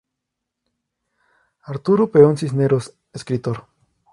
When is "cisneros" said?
2.35-2.95